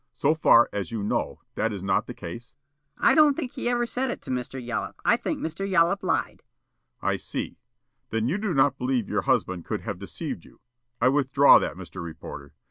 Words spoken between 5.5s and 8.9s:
Yollop lied." The State: "I see. Then you do not